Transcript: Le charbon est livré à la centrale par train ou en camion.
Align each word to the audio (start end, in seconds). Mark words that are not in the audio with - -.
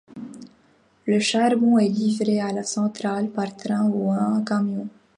Le 1.05 1.19
charbon 1.19 1.77
est 1.77 1.87
livré 1.87 2.41
à 2.41 2.51
la 2.51 2.63
centrale 2.63 3.29
par 3.29 3.55
train 3.55 3.85
ou 3.87 4.09
en 4.09 4.43
camion. 4.43 4.87